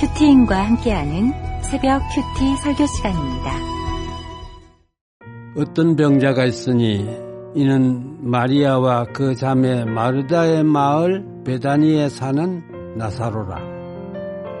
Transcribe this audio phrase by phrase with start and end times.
[0.00, 3.50] 큐티인과 함께하는 새벽 큐티 설교 시간입니다.
[5.56, 7.04] 어떤 병자가 있으니
[7.56, 12.62] 이는 마리아와 그 자매 마르다의 마을 베다니에 사는
[12.96, 13.58] 나사로라.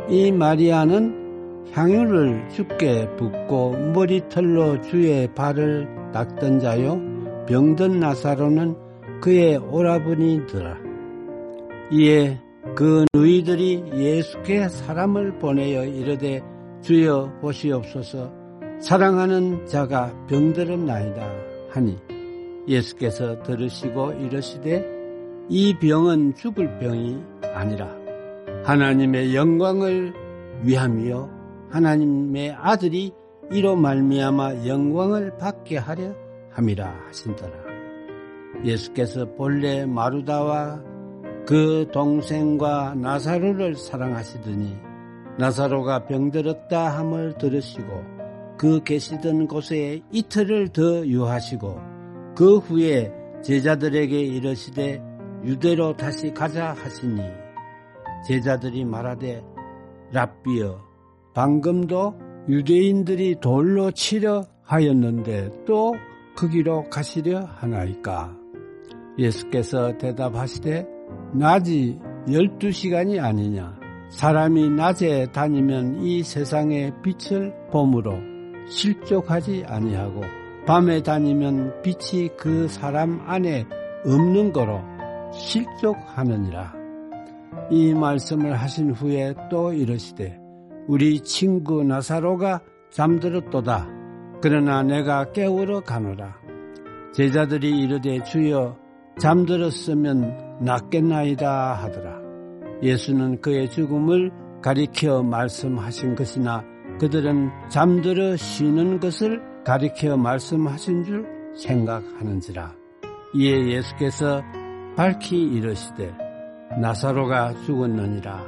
[0.08, 7.00] 이 마리아는 향유를 죽게 붓고 머리털로 주의 발을 닦던 자요.
[7.46, 8.74] 병든 나사로는
[9.20, 10.78] 그의 오라버니더라.
[11.92, 12.40] 이에
[12.74, 16.42] 그 누이들이 예수께 사람을 보내어 이르되
[16.82, 18.32] 주여 보시옵소서.
[18.80, 21.32] 사랑하는 자가 병들었나이다
[21.70, 21.96] 하니
[22.68, 24.84] 예수께서 들으시고 이르시되
[25.48, 27.20] 이 병은 죽을 병이
[27.54, 27.88] 아니라
[28.64, 30.12] 하나님의 영광을
[30.62, 33.12] 위함이요 하나님의 아들이
[33.50, 36.14] 이로 말미암아 영광을 받게 하려
[36.50, 37.52] 함이라 하신더라.
[38.64, 40.82] 예수께서 본래 마루다와
[41.48, 44.76] 그 동생과 나사로를 사랑하시더니
[45.38, 48.04] 나사로가 병들었다 함을 들으시고
[48.58, 51.80] 그 계시던 곳에 이틀을 더 유하시고
[52.36, 53.10] 그 후에
[53.42, 55.02] 제자들에게 이르시되
[55.42, 57.22] 유대로 다시 가자 하시니
[58.26, 59.42] 제자들이 말하되
[60.12, 60.78] 랍비여
[61.32, 62.14] 방금도
[62.50, 65.94] 유대인들이 돌로 치려 하였는데 또
[66.36, 68.36] 거기로 가시려 하나이까?
[69.18, 70.97] 예수께서 대답하시되
[71.32, 73.78] 낮이 12시간이 아니냐.
[74.10, 78.18] 사람이 낮에 다니면 이 세상의 빛을 봄으로
[78.68, 80.22] 실족하지 아니하고
[80.66, 83.66] 밤에 다니면 빛이 그 사람 안에
[84.04, 84.80] 없는 거로
[85.32, 86.74] 실족하느니라.
[87.70, 90.38] 이 말씀을 하신 후에 또 이러시되
[90.86, 92.60] 우리 친구 나사로가
[92.90, 93.88] 잠들었도다.
[94.40, 96.36] 그러나 내가 깨우러 가노라.
[97.12, 98.76] 제자들이 이르되 주여
[99.18, 102.20] 잠들었으면 낫겠나이다 하더라.
[102.82, 104.30] 예수는 그의 죽음을
[104.62, 106.64] 가리켜 말씀하신 것이나
[107.00, 111.26] 그들은 잠들어 쉬는 것을 가리켜 말씀하신 줄
[111.56, 112.74] 생각하는지라.
[113.34, 114.42] 이에 예수께서
[114.96, 116.12] 밝히 이르시되
[116.80, 118.44] 나사로가 죽었느니라.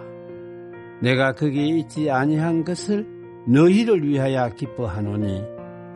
[1.03, 3.06] 내가 거기 있지 아니한 것을
[3.47, 5.42] 너희를 위하여 기뻐하노니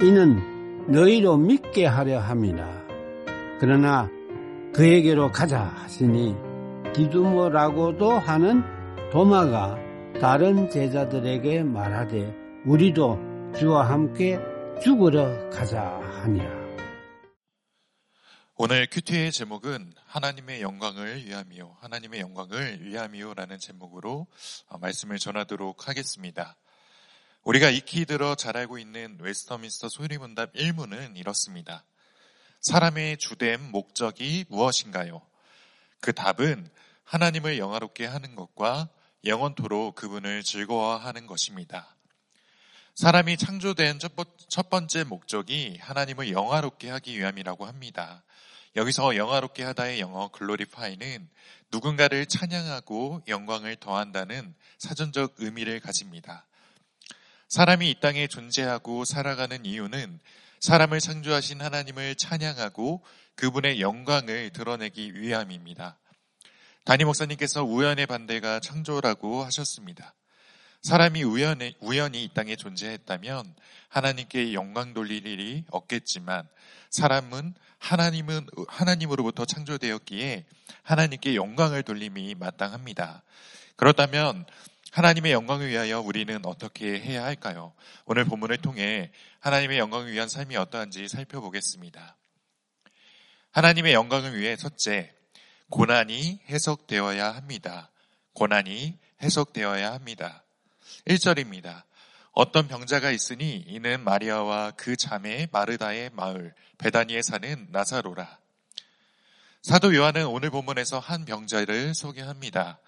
[0.02, 0.38] 이는
[0.88, 2.84] 너희로 믿게 하려 함이라.
[3.60, 4.08] 그러나
[4.74, 6.34] 그에게로 가자 하시니
[6.94, 8.64] 디두모라고도 하는
[9.12, 9.78] 도마가
[10.20, 12.34] 다른 제자들에게 말하되
[12.66, 14.40] 우리도 주와 함께
[14.82, 16.64] 죽으러 가자 하니라.
[18.56, 21.76] 오늘 큐티의 제목은 하나님의 영광을 위함이요.
[21.80, 24.26] 하나님의 영광을 위함이요라는 제목으로
[24.66, 26.56] 어, 말씀을 전하도록 하겠습니다.
[27.44, 31.84] 우리가 익히 들어 잘 알고 있는 웨스터민스터 소리문답 1문은 이렇습니다.
[32.64, 35.20] 사람의 주된 목적이 무엇인가요?
[36.00, 36.70] 그 답은
[37.04, 38.88] 하나님을 영화롭게 하는 것과
[39.26, 41.94] 영원토록 그분을 즐거워하는 것입니다.
[42.94, 43.98] 사람이 창조된
[44.48, 48.24] 첫 번째 목적이 하나님을 영화롭게 하기 위함이라고 합니다.
[48.76, 51.28] 여기서 영화롭게 하다의 영어 글로리파이는
[51.70, 56.46] 누군가를 찬양하고 영광을 더한다는 사전적 의미를 가집니다.
[57.48, 60.18] 사람이 이 땅에 존재하고 살아가는 이유는
[60.64, 63.04] 사람을 창조하신 하나님을 찬양하고
[63.34, 65.98] 그분의 영광을 드러내기 위함입니다.
[66.86, 70.14] 담임 목사님께서 우연의 반대가 창조라고 하셨습니다.
[70.80, 73.54] 사람이 우연에, 우연히 이 땅에 존재했다면
[73.90, 76.48] 하나님께 영광 돌릴 일이 없겠지만
[76.88, 80.46] 사람은 하나님은 하나님으로부터 창조되었기에
[80.82, 83.22] 하나님께 영광을 돌림이 마땅합니다.
[83.76, 84.46] 그렇다면
[84.94, 87.72] 하나님의 영광을 위하여 우리는 어떻게 해야 할까요?
[88.04, 89.10] 오늘 본문을 통해
[89.40, 92.16] 하나님의 영광을 위한 삶이 어떠한지 살펴보겠습니다.
[93.50, 95.12] 하나님의 영광을 위해 첫째,
[95.68, 97.90] 고난이 해석되어야 합니다.
[98.34, 100.44] 고난이 해석되어야 합니다.
[101.08, 101.82] 1절입니다.
[102.30, 108.38] 어떤 병자가 있으니 이는 마리아와 그 자매 마르다의 마을 베다니에 사는 나사로라.
[109.60, 112.78] 사도 요한은 오늘 본문에서 한 병자를 소개합니다.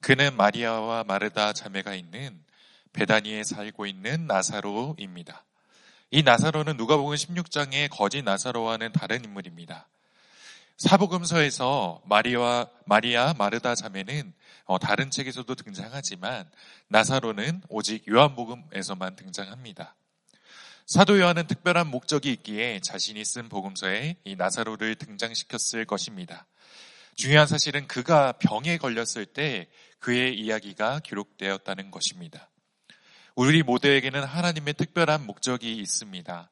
[0.00, 2.42] 그는 마리아와 마르다 자매가 있는
[2.92, 5.44] 베다니에 살고 있는 나사로입니다.
[6.10, 9.88] 이 나사로는 누가복음 16장의 거짓 나사로와는 다른 인물입니다.
[10.78, 14.32] 사복음서에서 마리아 마리아 마르다 자매는
[14.66, 16.48] 어, 다른 책에서도 등장하지만
[16.88, 19.94] 나사로는 오직 요한복음에서만 등장합니다.
[20.86, 26.46] 사도 요한은 특별한 목적이 있기에 자신이 쓴 복음서에 이 나사로를 등장시켰을 것입니다.
[27.16, 29.68] 중요한 사실은 그가 병에 걸렸을 때
[29.98, 32.50] 그의 이야기가 기록되었다는 것입니다.
[33.34, 36.50] 우리 모두에게는 하나님의 특별한 목적이 있습니다.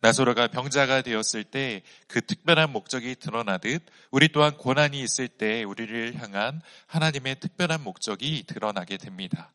[0.00, 3.82] 나소로가 병자가 되었을 때 그 특별한 목적이 드러나듯
[4.12, 9.52] 우리 또한 고난이 있을 때 우리를 향한 하나님의 특별한 목적이 드러나게 됩니다.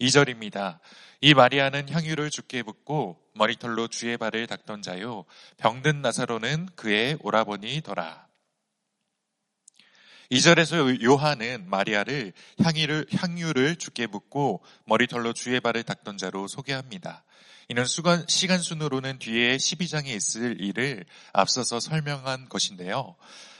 [0.00, 0.78] 2절입니다.
[1.22, 5.24] 이 마리아는 향유를 죽게 붓고 머리털로 주의 발을 닦던 자요.
[5.56, 8.25] 병든 나사로는 그의 오라버니더라.
[10.30, 12.32] 2절에서 요한은 마리아를
[12.62, 17.24] 향유를, 향유를 죽게 붓고 머리털로 주의 발을 닦던 자로 소개합니다.
[17.68, 23.16] 이는 수간, 시간 순으로는 뒤에 12장에 있을 일을 앞서서 설명한 것인데요.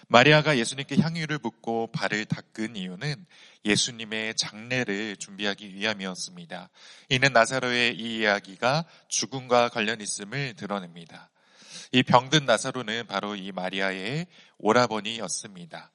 [0.08, 3.26] 마리아가 예수님께 향유를 붓고 발을 닦은 이유는
[3.64, 6.70] 예수님의 장례를 준비하기 위함이었습니다.
[7.08, 11.30] 이는 나사로의 이 이야기가 죽음과 관련 있음을 드러냅니다.
[11.90, 14.26] 이 병든 나사로는 바로 이 마리아의
[14.58, 15.90] 오라버니였습니다.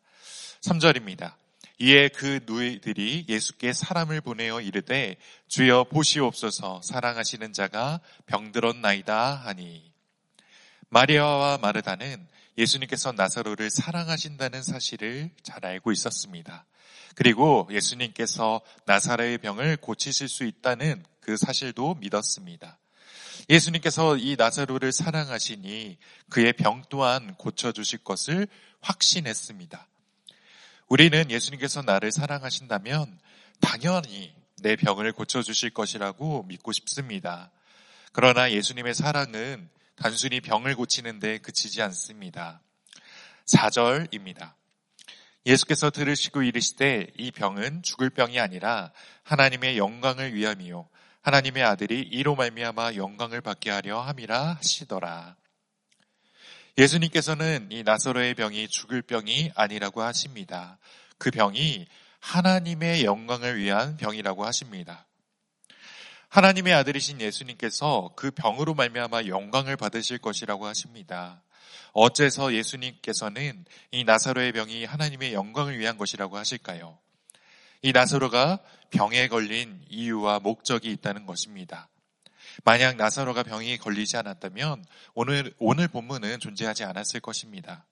[0.62, 1.34] 3절입니다.
[1.80, 5.18] 이에 그 누이들이 예수께 사람을 보내어 이르되
[5.48, 9.92] 주여 보시옵소서 사랑하시는 자가 병들었나이다 하니
[10.90, 12.28] 마리아와 마르다는
[12.58, 16.66] 예수님께서 나사로를 사랑하신다는 사실을 잘 알고 있었습니다.
[17.16, 22.78] 그리고 예수님께서 나사로의 병을 고치실 수 있다는 그 사실도 믿었습니다.
[23.50, 25.98] 예수님께서 이 나사로를 사랑하시니
[26.30, 28.48] 그의 병 또한 고쳐주실 것을
[28.82, 29.88] 확신했습니다.
[30.92, 33.18] 우리는 예수님께서 나를 사랑하신다면
[33.62, 37.50] 당연히 내 병을 고쳐주실 것이라고 믿고 싶습니다.
[38.12, 42.60] 그러나 예수님의 사랑은 단순히 병을 고치는데 그치지 않습니다.
[43.46, 44.52] 4절입니다.
[45.46, 48.92] 예수께서 들으시고 이르시되 이 병은 죽을 병이 아니라
[49.24, 50.90] 하나님의 영광을 위함이요
[51.22, 55.38] 하나님의 아들이 이로 말미암아 영광을 받게 하려 함이라 하시더라.
[56.82, 60.80] 예수님께서는 이 나사로의 병이 죽을 병이 아니라고 하십니다.
[61.20, 61.86] 그 병이
[62.20, 65.06] 하나님의 영광을 위한 병이라고 하십니다.
[66.30, 71.44] 하나님의 아들이신 예수님께서 그 병으로 말미암아 영광을 받으실 것이라고 하십니다.
[71.94, 76.98] 어째서 예수님께서는 이 나사로의 병이 하나님의 영광을 위한 것이라고 하실까요?
[77.84, 78.58] 이 나사로가
[78.90, 81.91] 병에 걸린 이유와 목적이 있다는 것입니다.
[82.64, 87.86] 만약 나사로가 병이 걸리지 않았다면 오늘, 오늘 본문은 존재하지 않았을 것입니다.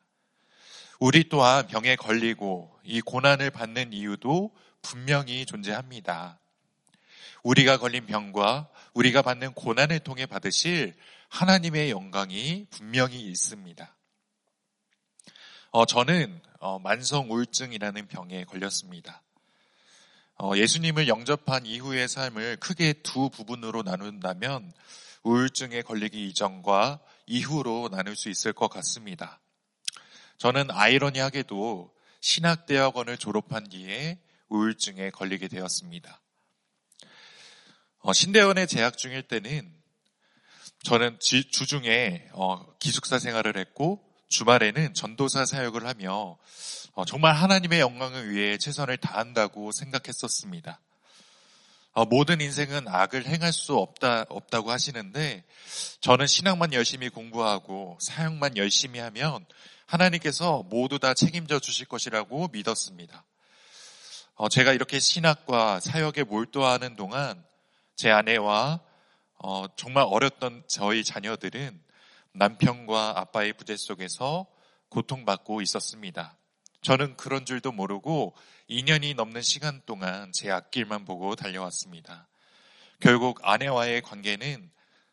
[0.99, 4.51] 우리 또한 병에 걸리고 이 고난을 받는 이유도
[4.81, 6.39] 분명히 존재합니다.
[7.43, 10.93] 우리가 걸린 병과 우리가 받는 고난을 통해 받으실
[11.29, 13.95] 하나님의 영광이 분명히 있습니다.
[15.71, 19.21] 어, 저는 어, 만성 우울증이라는 병에 걸렸습니다.
[20.41, 24.71] 어, 예수님을 영접한 이후의 삶을 크게 두 부분으로 나눈다면
[25.23, 29.41] 우울증에 걸리기 이전과 이후로 나눌 수 있을 것 같습니다.
[30.37, 36.21] 저는 아이러니하게도 신학대학원을 졸업한 뒤에 우울증에 걸리게 되었습니다.
[37.99, 39.69] 어, 신대원에 재학 중일 때는
[40.83, 46.37] 저는 주중에 어, 기숙사 생활을 했고 주말에는 전도사 사역을 하며
[46.93, 50.79] 어, 정말 하나님의 영광을 위해 최선을 다한다고 생각했었습니다.
[51.93, 55.43] 어, 모든 인생은 악을 행할 수 없다, 없다고 하시는데
[56.01, 59.45] 저는 신앙만 열심히 공부하고 사역만 열심히 하면
[59.87, 63.25] 하나님께서 모두 다 책임져 주실 것이라고 믿었습니다.
[64.35, 67.43] 어, 제가 이렇게 신학과 사역에 몰두하는 동안
[67.95, 68.79] 제 아내와
[69.75, 71.88] 정말 어렸던 저희 자녀들은
[72.33, 74.45] 남편과 아빠의 부재 속에서
[74.89, 76.37] 고통받고 있었습니다.
[76.81, 78.35] 저는 그런 줄도 모르고
[78.69, 82.27] 2년이 넘는 시간 동안 제 앞길만 보고 달려왔습니다.
[82.99, 84.71] 결국 아내와의 관계는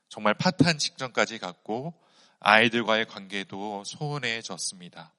[0.08, 1.94] 정말 파탄 직전까지 갔고
[2.40, 5.12] 아이들과의 관계도 소원해졌습니다.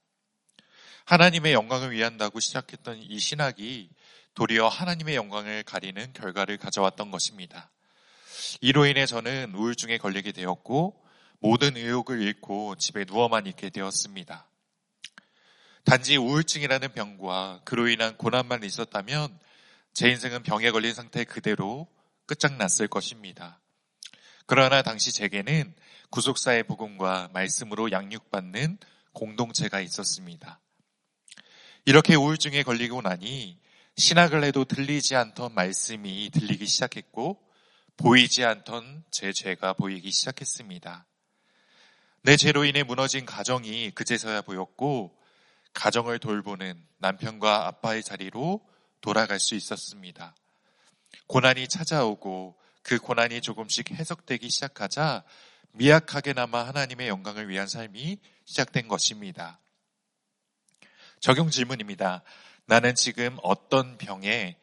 [1.06, 3.90] 하나님의 영광을 위한다고 시작했던 이 신학이
[4.34, 7.72] 도리어 하나님의 영광을 가리는 결과를 가져왔던 것입니다.
[8.62, 11.04] 이로 인해 저는 우울증에 걸리게 되었고
[11.40, 14.48] 모든 의욕을 잃고 집에 누워만 있게 되었습니다.
[15.84, 19.40] 단지 우울증이라는 병과 그로 인한 고난만 있었다면
[19.94, 21.88] 제 인생은 병에 걸린 상태 그대로
[22.26, 23.60] 끝장났을 것입니다.
[24.46, 25.74] 그러나 당시 제게는
[26.10, 28.78] 구속사의 복음과 말씀으로 양육받는
[29.14, 30.60] 공동체가 있었습니다.
[31.86, 33.60] 이렇게 우울증에 걸리고 나니
[33.96, 37.42] 신학을 해도 들리지 않던 말씀이 들리기 시작했고
[37.98, 41.07] 보이지 않던 제 죄가 보이기 시작했습니다.
[42.28, 45.18] 내 죄로 인해 무너진 가정이 그제서야 보였고
[45.74, 48.60] 가정을 돌보는 남편과 아빠의 자리로
[49.00, 50.36] 돌아갈 수 있었습니다.
[51.28, 55.24] 고난이 찾아오고 그 고난이 조금씩 해석되기 시작하자
[55.72, 59.62] 미약하게나마 하나님의 영광을 위한 삶이 시작된 것입니다.
[61.22, 62.24] 적용 질문입니다.
[62.66, 64.58] 나는 지금 어떤 병에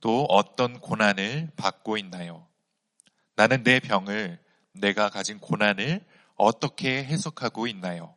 [0.00, 2.46] 또 어떤 고난을 받고 있나요?
[3.34, 4.38] 나는 내 병을,
[4.74, 6.04] 내가 가진 고난을
[6.40, 8.14] 어떻게 해석하고 있나요?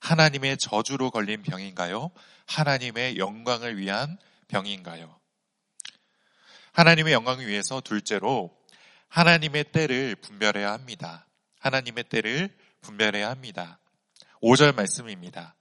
[0.00, 2.10] 하나님의 저주로 걸린 병인가요?
[2.46, 4.18] 하나님의 영광을 위한
[4.48, 5.18] 병인가요?
[6.72, 8.54] 하나님의 영광을 위해서 둘째로
[9.08, 11.26] 하나님의 때를 분별해야 합니다.
[11.60, 13.78] 하나님의 때를 분별해야 합니다.
[14.42, 15.54] 5절 말씀입니다.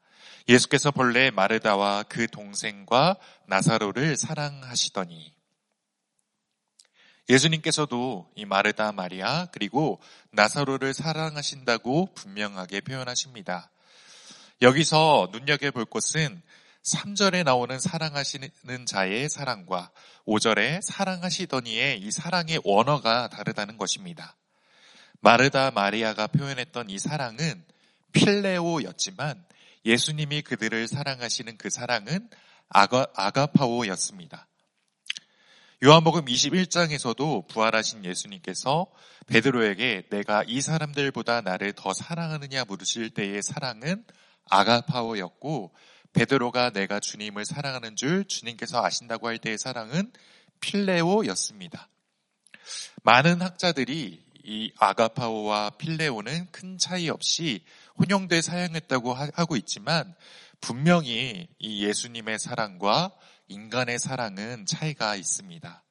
[0.49, 3.15] 예수께서 본래 마르다와 그 동생과
[3.47, 5.32] 나사로를 사랑하시더니
[7.29, 10.01] 예수님께서도 이 마르다 마리아 그리고
[10.31, 13.71] 나사로를 사랑하신다고 분명하게 표현하십니다.
[14.61, 16.41] 여기서 눈여겨볼 것은
[16.83, 19.91] 3절에 나오는 사랑하시는 자의 사랑과
[20.27, 24.35] 5절에 사랑하시더니의 이 사랑의 원어가 다르다는 것입니다.
[25.21, 27.63] 마르다 마리아가 표현했던 이 사랑은
[28.11, 29.45] 필레오였지만
[29.85, 32.29] 예수님이 그들을 사랑하시는 그 사랑은
[32.69, 34.47] 아가, 아가파오였습니다.
[35.85, 38.87] 요한복음 21장에서도 부활하신 예수님께서
[39.27, 44.05] 베드로에게 내가 이 사람들보다 나를 더 사랑하느냐 물으실 때의 사랑은
[44.49, 45.75] 아가파오였고
[46.13, 50.13] 베드로가 내가 주님을 사랑하는 줄 주님께서 아신다고 할 때의 사랑은
[50.61, 51.89] 필레오였습니다.
[53.03, 57.65] 많은 학자들이 이 아가파오와 필레오는 큰 차이 없이
[57.97, 60.15] 혼용돼 사용했다고 하고 있지만
[60.61, 63.11] 분명히 이 예수님의 사랑과
[63.47, 65.83] 인간의 사랑은 차이가 있습니다.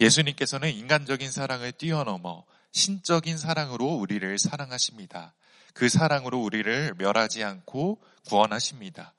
[0.00, 5.34] 예수님께서는 인간적인 사랑을 뛰어넘어 신적인 사랑으로 우리를 사랑하십니다.
[5.74, 9.14] 그 사랑으로 우리를 멸하지 않고 구원하십니다.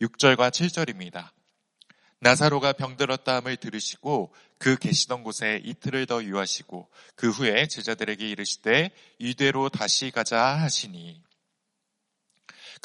[0.00, 1.30] 6절과 7절입니다.
[2.20, 10.10] 나사로가 병들었다함을 들으시고 그 계시던 곳에 이틀을 더 유하시고 그 후에 제자들에게 이르시되 이대로 다시
[10.10, 11.22] 가자 하시니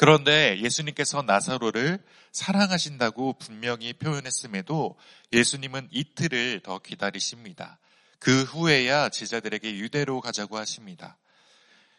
[0.00, 2.02] 그런데 예수님께서 나사로를
[2.32, 4.96] 사랑하신다고 분명히 표현했음에도
[5.30, 7.78] 예수님은 이틀을 더 기다리십니다.
[8.18, 11.18] 그 후에야 제자들에게 유대로 가자고 하십니다.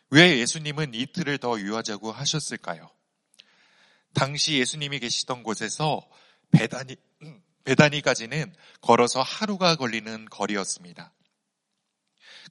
[0.10, 2.90] 왜 예수님은 이틀을 더 유하자고 하셨을까요?
[4.16, 6.02] 당시 예수님이 계시던 곳에서
[6.50, 6.96] 배단이,
[7.66, 11.14] 배단위까지는 걸어서 하루가 걸리는 거리였습니다.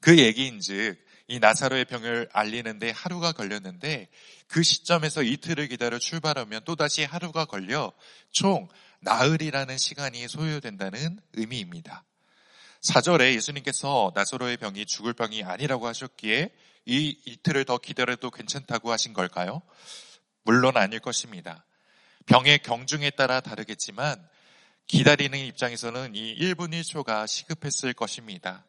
[0.00, 0.96] 그 얘기인 즉
[1.30, 4.08] 이 나사로의 병을 알리는데 하루가 걸렸는데
[4.48, 7.92] 그 시점에서 이틀을 기다려 출발하면 또다시 하루가 걸려
[8.32, 8.68] 총
[8.98, 12.02] 나흘이라는 시간이 소요된다는 의미입니다.
[12.80, 16.50] 4절에 예수님께서 나사로의 병이 죽을 병이 아니라고 하셨기에
[16.86, 19.62] 이 이틀을 더 기다려도 괜찮다고 하신 걸까요?
[20.42, 21.64] 물론 아닐 것입니다.
[22.26, 24.20] 병의 경중에 따라 다르겠지만
[24.88, 28.64] 기다리는 입장에서는 이 1분 1초가 시급했을 것입니다.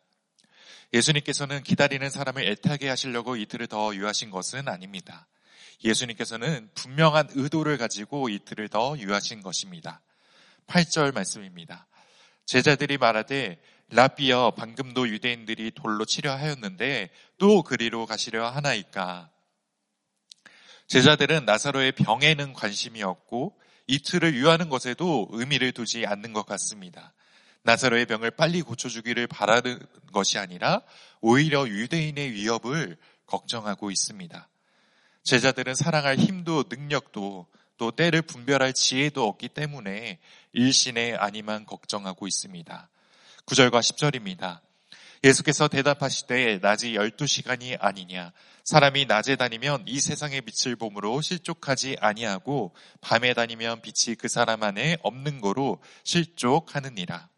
[0.94, 5.28] 예수님께서는 기다리는 사람을 애타게 하시려고 이틀을 더 유하신 것은 아닙니다.
[5.84, 10.02] 예수님께서는 분명한 의도를 가지고 이틀을 더 유하신 것입니다.
[10.68, 11.88] 8절 말씀입니다.
[12.46, 19.30] 제자들이 말하되 라비여 방금도 유대인들이 돌로 치려 하였는데 또 그리로 가시려 하나이까.
[20.88, 23.58] 제자들은 나사로의 병에는 관심이 없고
[23.88, 27.14] 이틀을 유하는 것에도 의미를 두지 않는 것 같습니다.
[27.64, 29.80] 나사로의 병을 빨리 고쳐주기를 바라는
[30.12, 30.82] 것이 아니라
[31.22, 34.50] 오히려 유대인의 위협을 걱정하고 있습니다.
[35.24, 40.20] 제자들은 사랑할 힘도 능력도 또 때를 분별할 지혜도 없기 때문에
[40.54, 42.90] 일신의 아니만 걱정하고 있습니다.
[43.46, 44.60] 9절과 10절입니다.
[45.24, 53.34] 예수께서 대답하시되 낮이 12시간이 아니냐 사람이 낮에 다니면 이 세상의 빛을 봄으로 실족하지 아니하고 밤에
[53.34, 57.31] 다니면 빛이 그 사람 안에 없는 거로 실족하느니라.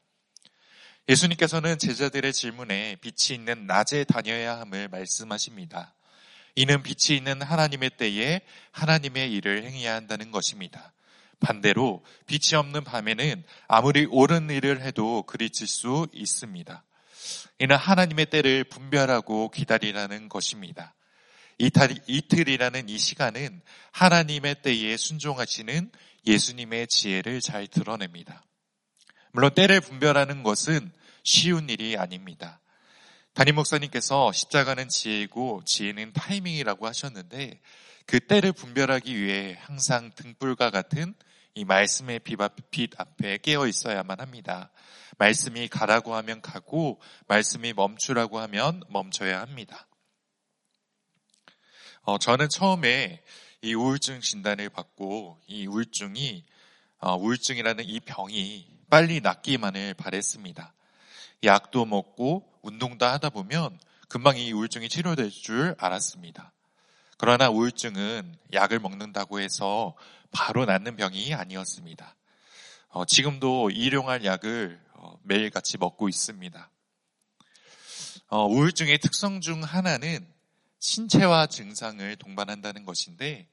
[1.09, 5.93] 예수님께서는 제자들의 질문에 빛이 있는 낮에 다녀야 함을 말씀하십니다.
[6.55, 8.41] 이는 빛이 있는 하나님의 때에
[8.71, 10.93] 하나님의 일을 행해야 한다는 것입니다.
[11.41, 16.83] 반대로 빛이 없는 밤에는 아무리 옳은 일을 해도 그리칠 수 있습니다.
[17.59, 20.95] 이는 하나님의 때를 분별하고 기다리라는 것입니다.
[21.59, 25.91] 이틀이라는 이 시간은 하나님의 때에 순종하시는
[26.25, 28.43] 예수님의 지혜를 잘 드러냅니다.
[29.35, 30.91] 물론 때를 분별하는 것은
[31.23, 32.59] 쉬운 일이 아닙니다.
[33.33, 37.59] 담임 목사님께서 십자가는 지혜이고 지혜는 타이밍이라고 하셨는데
[38.05, 41.15] 그 때를 분별하기 위해 항상 등불과 같은
[41.55, 44.71] 이 말씀의 빛 앞에 깨어 있어야만 합니다.
[45.17, 49.87] 말씀이 가라고 하면 가고 말씀이 멈추라고 하면 멈춰야 합니다.
[52.03, 53.23] 어, 저는 처음에
[53.63, 56.45] 이 우울증 진단을 받고 이 우울증이
[56.99, 60.71] 어, 우울증이라는 이 병이 빨리 낫기만을 바랬습니다.
[61.43, 66.53] 약도 먹고 운동도 하다 보면 금방 이 우울증이 치료될 줄 알았습니다.
[67.17, 69.95] 그러나 우울증은 약을 먹는다고 해서
[70.31, 72.15] 바로 낫는 병이 아니었습니다.
[72.89, 76.69] 어, 지금도 일용할 약을 어, 매일같이 먹고 있습니다.
[78.27, 80.23] 어, 우울증의 특성 중 하나는
[80.77, 83.47] 신체와 증상을 동반한다는 것인데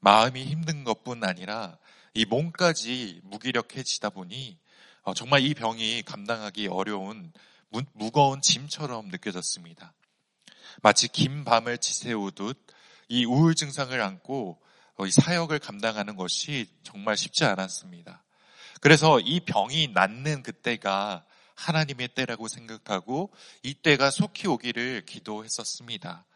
[0.00, 1.76] 마음이 힘든 것뿐 아니라
[2.14, 4.65] 이 몸까지 무기력해지다 보니 어,
[5.14, 7.32] 정말 이 병이 감당하기 어려운
[7.70, 9.92] 무, 거운 짐처럼 느껴졌습니다.
[10.82, 12.66] 마치 긴 밤을 지새우듯
[13.08, 14.60] 이 우울 증상을 안고
[14.96, 18.24] 어, 이 사역을 감당하는 것이 정말 쉽지 않았습니다.
[18.80, 23.32] 그래서 이 병이 낫는 그때가 하나님의 때라고 생각하고
[23.62, 26.26] 이 때가 속히 오기를 기도했었습니다.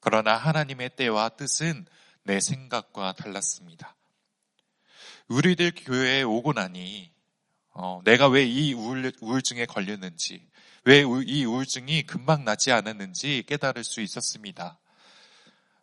[0.00, 1.86] 그러나 하나님의 때와 뜻은
[2.22, 3.96] 내 생각과 달랐습니다.
[5.28, 7.10] 우리들 교회에 오고 나니
[7.78, 10.48] 어, 내가 왜 이 우울, 우울증에 걸렸는지,
[10.84, 14.78] 왜 이 우울증이 금방 낫지 않았는지 깨달을 수 있었습니다.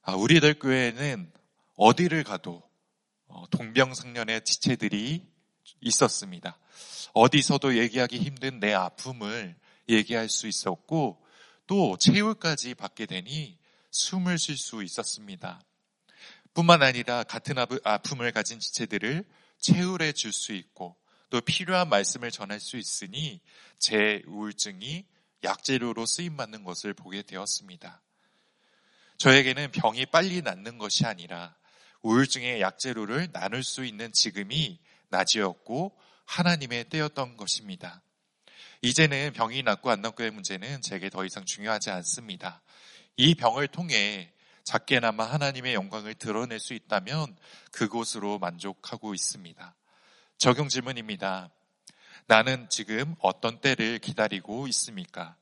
[0.01, 1.31] 아, 우리들 교회에는
[1.75, 2.63] 어디를 가도
[3.27, 5.23] 어, 동병상련의 지체들이
[5.81, 6.57] 있었습니다.
[7.13, 9.55] 어디서도 얘기하기 힘든 내 아픔을
[9.88, 11.23] 얘기할 수 있었고
[11.67, 13.59] 또 체울까지 받게 되니
[13.91, 15.62] 숨을 쉴 수 있었습니다.
[16.55, 19.25] 뿐만 아니라 같은 아픔을 가진 지체들을
[19.59, 20.97] 체울해 줄 수 있고
[21.34, 23.42] 또 필요한 말씀을 전할 수 있으니
[23.80, 25.04] 제 우울증이
[25.44, 28.04] 약재료로 쓰임 받는 것을 보게 되었습니다.
[29.18, 31.56] 저에게는 병이 빨리 낫는 것이 아니라
[32.04, 38.04] 우울증의 약재료를 나눌 수 있는 지금이 낮이었고 하나님의 때였던 것입니다.
[38.84, 42.62] 이제는 병이 낫고 안 낫고의 문제는 제게 더 이상 중요하지 않습니다.
[43.18, 44.32] 이 병을 통해
[44.63, 47.36] 작게나마 하나님의 영광을 드러낼 수 있다면
[47.72, 49.75] 그곳으로 만족하고 있습니다.
[50.38, 51.50] 적용 질문입니다.
[52.28, 55.36] 나는 지금 어떤 때를 기다리고 있습니까?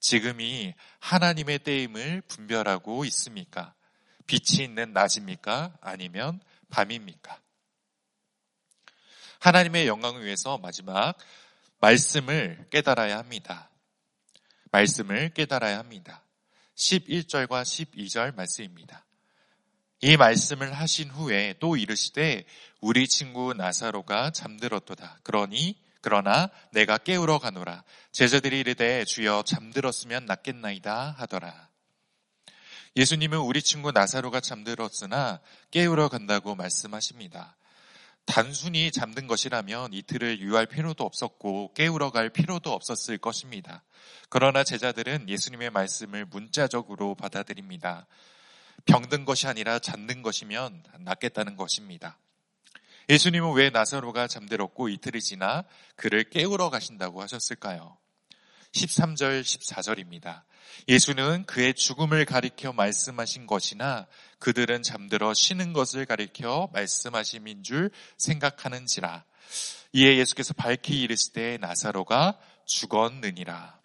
[0.00, 3.74] 지금이 하나님의 때임을 분별하고 있습니까?
[4.26, 5.76] 빛이 있는 낮입니까?
[5.80, 7.40] 아니면 밤입니까?
[9.40, 11.16] 하나님의 영광을 위해서 마지막
[11.80, 13.70] 말씀을 깨달아야 합니다.
[14.70, 16.22] 말씀을 깨달아야 합니다.
[16.76, 19.04] 11절과 12절 말씀입니다.
[20.02, 22.44] 이 말씀을 하신 후에 또 이르시되
[22.80, 25.18] 우리 친구 나사로가 잠들었도다.
[25.22, 27.84] 그러니 그러나 내가 깨우러 가노라.
[28.10, 31.68] 제자들이 이르되 주여 잠들었으면 낫겠나이다 하더라.
[32.96, 37.56] 예수님은 우리 친구 나사로가 잠들었으나 깨우러 간다고 말씀하십니다.
[38.24, 43.82] 단순히 잠든 것이라면 이틀을 유할 필요도 없었고 깨우러 갈 필요도 없었을 것입니다.
[44.30, 48.06] 그러나 제자들은 예수님의 말씀을 문자적으로 받아들입니다.
[48.90, 52.18] 병든 것이 아니라 잠든 것이면 낫겠다는 것입니다.
[53.08, 57.96] 예수님은 왜 나사로가 잠들었고 이틀이 지나 그를 깨우러 가신다고 하셨을까요?
[58.72, 60.42] 13절, 14절입니다.
[60.88, 64.08] 예수는 그의 죽음을 가리켜 말씀하신 것이나
[64.40, 69.24] 그들은 잠들어 쉬는 것을 가리켜 말씀하심인 줄 생각하는지라.
[69.92, 73.79] 이에 예수께서 밝히 이르시되 나사로가 죽었느니라.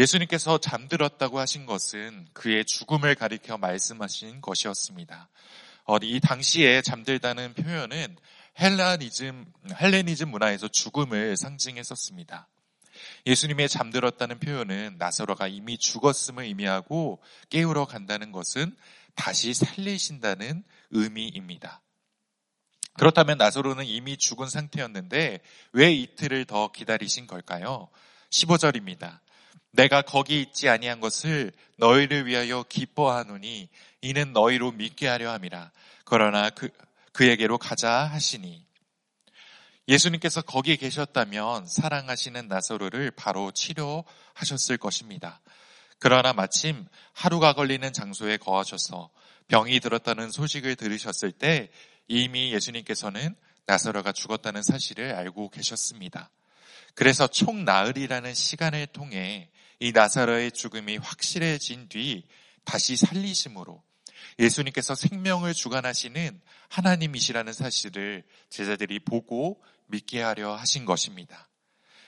[0.00, 5.28] 예수님께서 잠들었다고 하신 것은 그의 죽음을 가리켜 말씀하신 것이었습니다.
[5.84, 8.16] 어, 이 당시에 잠들다는 표현은
[8.58, 12.48] 헬라니즘, 헬레니즘 문화에서 죽음을 상징했었습니다.
[13.26, 18.74] 예수님의 잠들었다는 표현은 나사로가 이미 죽었음을 의미하고 깨우러 간다는 것은
[19.14, 21.82] 다시 살리신다는 의미입니다.
[22.94, 25.40] 그렇다면 나사로는 이미 죽은 상태였는데
[25.72, 27.88] 왜 이틀을 더 기다리신 걸까요?
[28.30, 29.20] 15절입니다.
[29.72, 33.68] 내가 거기 있지 아니한 것을 너희를 위하여 기뻐하노니
[34.02, 35.70] 이는 너희로 믿게 하려 함이라.
[36.04, 36.68] 그러나 그,
[37.12, 38.64] 그에게로 가자 하시니
[39.88, 45.40] 예수님께서 거기에 계셨다면 사랑하시는 나사로를 바로 치료하셨을 것입니다.
[45.98, 49.10] 그러나 마침 하루가 걸리는 장소에 거하셔서
[49.48, 51.70] 병이 들었다는 소식을 들으셨을 때
[52.06, 53.34] 이미 예수님께서는
[53.66, 56.30] 나사로가 죽었다는 사실을 알고 계셨습니다.
[56.94, 59.48] 그래서 총 나흘이라는 시간을 통해
[59.80, 62.24] 이 나사로의 죽음이 확실해진 뒤
[62.64, 63.82] 다시 살리심으로
[64.38, 71.48] 예수님께서 생명을 주관하시는 하나님이시라는 사실을 제자들이 보고 믿게 하려 하신 것입니다.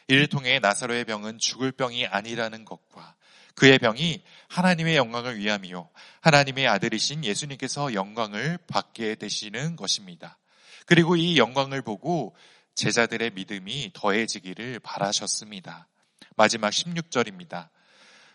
[0.09, 3.17] 이를 통해 나사로의 병은 죽을 병이 아니라는 것과
[3.55, 5.89] 그의 병이 하나님의 영광을 위함이요.
[6.21, 10.39] 하나님의 아들이신 예수님께서 영광을 받게 되시는 것입니다.
[10.87, 12.35] 그리고 이 영광을 보고
[12.75, 15.87] 제자들의 믿음이 더해지기를 바라셨습니다.
[16.37, 17.69] 마지막 16절입니다.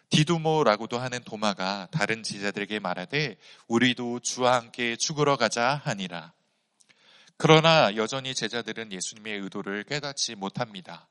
[0.09, 6.33] 디두모라고도 하는 도마가 다른 제자들에게 말하되 우리도 주와 함께 죽으러 가자 하니라.
[7.37, 11.07] 그러나 여전히 제자들은 예수님의 의도를 깨닫지 못합니다.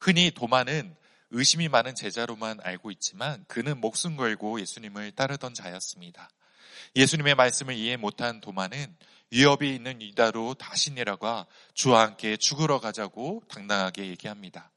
[0.00, 0.96] 흔히 도마는
[1.32, 6.28] 의심이 많은 제자로만 알고 있지만 그는 목숨 걸고 예수님을 따르던 자였습니다.
[6.96, 8.96] 예수님의 말씀을 이해 못한 도마는
[9.30, 14.72] 위협이 있는 이다로 다시 내려가 주와 함께 죽으러 가자고 당당하게 얘기합니다.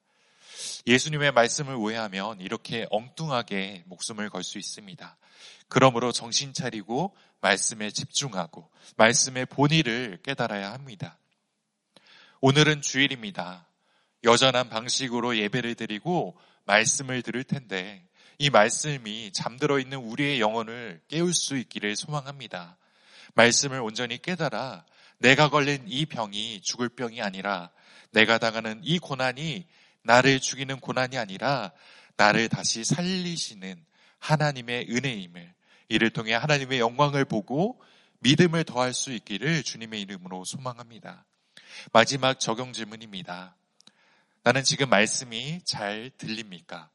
[0.86, 5.18] 예수님의 말씀을 오해하면 이렇게 엉뚱하게 목숨을 걸 수 있습니다.
[5.68, 11.18] 그러므로 정신 차리고 말씀에 집중하고 말씀의 본의를 깨달아야 합니다.
[12.42, 13.68] 오늘은 주일입니다.
[14.24, 18.06] 여전한 방식으로 예배를 드리고 말씀을 들을 텐데
[18.38, 22.78] 이 말씀이 잠들어 있는 우리의 영혼을 깨울 수 있기를 소망합니다.
[23.36, 24.86] 말씀을 온전히 깨달아
[25.18, 27.72] 내가 걸린 이 병이 죽을 병이 아니라
[28.12, 29.66] 내가 당하는 이 고난이
[30.04, 31.72] 나를 죽이는 고난이 아니라
[32.16, 33.84] 나를 다시 살리시는
[34.20, 35.54] 하나님의 은혜임을
[35.90, 37.82] 이를 통해 하나님의 영광을 보고
[38.20, 41.26] 믿음을 더할 수 있기를 주님의 이름으로 소망합니다.
[41.92, 43.56] 마지막 적용 질문입니다.
[44.44, 46.90] 나는 지금 말씀이 잘 들립니까?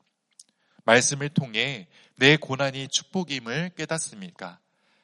[0.85, 4.59] 말씀을 통해 내 고난이 축복임을 깨닫습니까?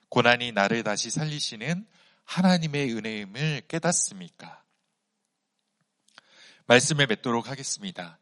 [0.09, 1.87] 고난이 나를 다시 살리시는
[2.25, 4.64] 하나님의 은혜임을 깨닫습니까?
[6.67, 8.19] 말씀을 맺도록 하겠습니다.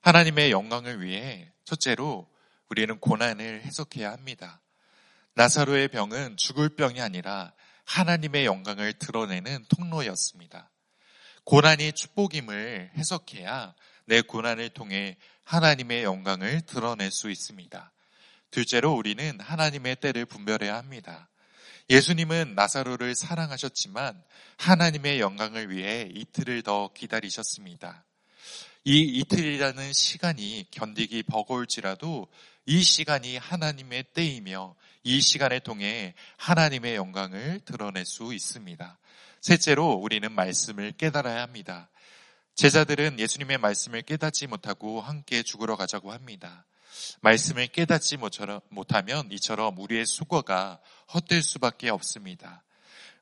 [0.00, 2.28] 하나님의 영광을 위해 첫째로
[2.68, 4.60] 우리는 고난을 해석해야 합니다.
[5.34, 7.52] 나사로의 병은 죽을 병이 아니라
[7.84, 10.70] 하나님의 영광을 드러내는 통로였습니다.
[11.44, 13.74] 고난이 축복임을 해석해야
[14.06, 17.92] 내 고난을 통해 하나님의 영광을 드러낼 수 있습니다.
[18.50, 21.28] 둘째로 우리는 하나님의 때를 분별해야 합니다.
[21.90, 24.22] 예수님은 나사로를 사랑하셨지만
[24.56, 28.04] 하나님의 영광을 위해 이틀을 더 기다리셨습니다.
[28.84, 32.28] 이 이틀이라는 시간이 견디기 버거울지라도
[32.66, 38.98] 이 시간이 하나님의 때이며 이 시간을 통해 하나님의 영광을 드러낼 수 있습니다.
[39.42, 41.90] 셋째로 우리는 말씀을 깨달아야 합니다.
[42.54, 46.64] 제자들은 예수님의 말씀을 깨닫지 못하고 함께 죽으러 가자고 합니다.
[47.20, 48.18] 말씀을 깨닫지
[48.68, 50.80] 못하면 이처럼 우리의 수고가
[51.12, 52.64] 헛될 수밖에 없습니다.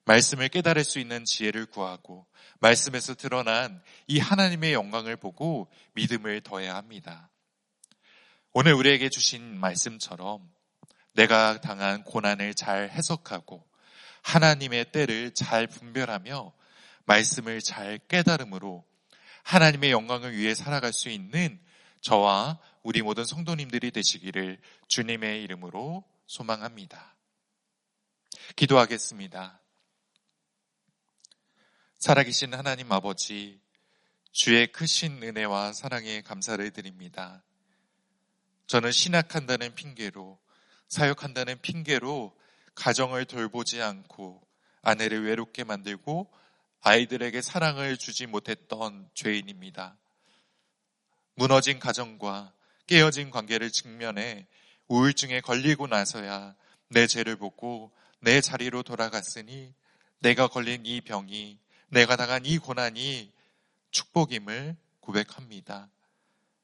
[0.05, 2.27] 말씀을 깨달을 수 있는 지혜를 구하고
[2.59, 7.31] 말씀에서 드러난 이 하나님의 영광을 보고 믿음을 더해야 합니다.
[8.53, 10.51] 오늘 우리에게 주신 말씀처럼
[11.13, 13.65] 내가 당한 고난을 잘 해석하고
[14.23, 16.53] 하나님의 때를 잘 분별하며
[17.05, 18.85] 말씀을 잘 깨달음으로
[19.43, 21.61] 하나님의 영광을 위해 살아갈 수 있는
[22.01, 27.15] 저와 우리 모든 성도님들이 되시기를 주님의 이름으로 소망합니다.
[28.57, 29.61] 기도하겠습니다.
[31.99, 33.61] 살아계신 하나님 아버지,
[34.33, 37.45] 주의 크신 은혜와 사랑에 감사를 드립니다.
[38.67, 40.41] 저는 신학한다는 핑계로,
[40.89, 42.37] 사역한다는 핑계로
[42.75, 44.43] 가정을 돌보지 않고
[44.83, 46.33] 아내를 외롭게 만들고
[46.81, 49.97] 아이들에게 사랑을 주지 못했던 죄인입니다.
[51.35, 52.53] 무너진 가정과
[52.87, 54.47] 깨어진 관계를 직면해
[54.89, 56.55] 우울증에 걸리고 나서야
[56.89, 57.91] 내 죄를 보고
[58.21, 59.73] 내 자리로 돌아갔으니
[60.21, 63.33] 내가 걸린 이 병이 내가 당한 이 고난이
[63.91, 65.91] 축복임을 고백합니다.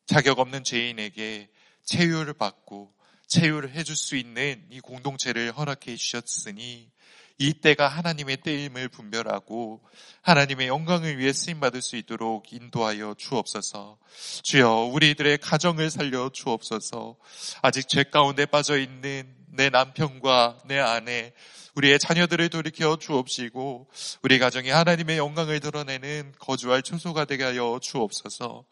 [0.07, 1.49] 자격 없는 죄인에게
[1.85, 2.95] 체유를 받고
[3.27, 6.91] 체유를 해줄 수 있는 이 공동체를 허락해 주셨으니
[7.39, 9.81] 이 때가 하나님의 때임을 분별하고
[10.23, 13.99] 하나님의 영광을 위해 쓰임 받을 수 있도록 인도하여 주옵소서.
[14.43, 17.17] 주여 우리들의 가정을 살려 주옵소서.
[17.63, 21.33] 아직 죄 가운데 빠져 있는 내 남편과 내 아내
[21.75, 23.89] 우리의 자녀들을 돌이켜 주옵시고
[24.23, 28.65] 우리 가정이 하나님의 영광을 드러내는 거주할 초소가 되게 하여 주옵소서.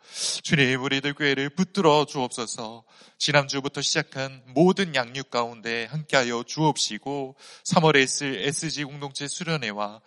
[0.45, 2.85] 주님 우리들 교회를 붙들어 주옵소서.
[3.19, 10.01] 지난주부터 시작한 모든 양육 가운데 함께하여 주옵시고 3월에 있을 SG 공동체 수련회와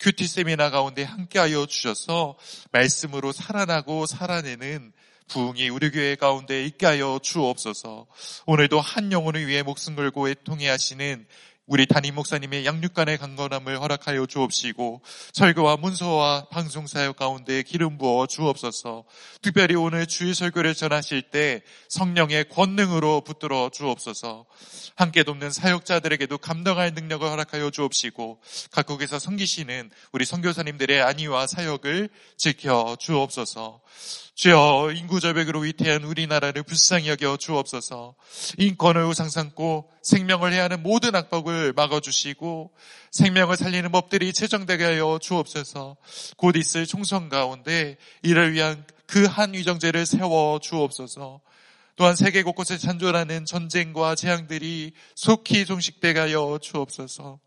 [0.00, 2.36] 큐티 세미나 가운데 함께하여 주셔서
[2.72, 4.92] 말씀으로 살아나고 살아내는
[5.28, 8.06] 부흥이 우리 교회 가운데 있게 하여 주옵소서.
[8.46, 11.26] 오늘도 한 영혼을 위해 목숨 걸고 애통해 하시는
[11.66, 19.04] 우리 담임 목사님의 양육간의 강건함을 허락하여 주옵시고 설교와 문서와 방송 사역 가운데 기름 부어 주옵소서.
[19.42, 24.46] 특별히 오늘 주의 설교를 전하실 때 성령의 권능으로 붙들어 주옵소서.
[24.94, 33.80] 함께 돕는 사역자들에게도 감당할 능력을 허락하여 주옵시고 각국에서 섬기시는 우리 선교사님들의 안위와 사역을 지켜 주옵소서.
[34.36, 38.14] 주여 인구 절벽으로 위태한 우리나라를 불쌍히 여겨 주옵소서.
[38.58, 42.70] 인권을 우상 삼고 생명을 해하는 모든 악법을 막아주시고
[43.12, 45.96] 생명을 살리는 법들이 제정되게 하여 주옵소서.
[46.36, 51.40] 곧 있을 총선 가운데 이를 위한 그 한 위정제를 세워 주옵소서.
[51.96, 57.40] 또한 세계 곳곳에 잔존하는 전쟁과 재앙들이 속히 종식되게 하여 주옵소서.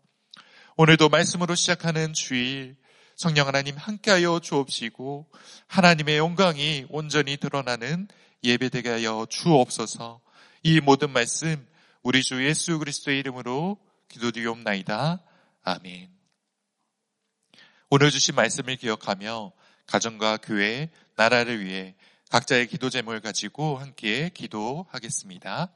[0.76, 2.74] 오늘도 말씀으로 시작하는 주일
[3.20, 5.26] 성령 하나님 함께하여 주옵시고
[5.66, 8.08] 하나님의 영광이 온전히 드러나는
[8.42, 10.22] 예배되게 하여 주옵소서.
[10.62, 11.68] 이 모든 말씀
[12.02, 13.76] 우리 주 예수 그리스도의 이름으로
[14.08, 15.20] 기도드리옵나이다.
[15.64, 16.08] 아멘.
[17.90, 19.52] 오늘 주신 말씀을 기억하며
[19.84, 21.96] 가정과 교회, 나라를 위해
[22.30, 25.70] 각자의 기도 제목을 가지고 함께 기도하겠습니다.